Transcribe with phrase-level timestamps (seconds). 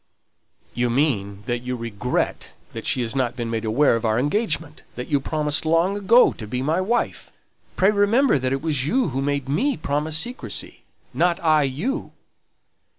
[0.73, 4.81] "You mean that you regret that she has not been made aware of our engagement
[4.95, 7.29] that you promised long ago to be my wife.
[7.75, 12.13] Pray remember that it was you who made me promise secrecy, not I you!"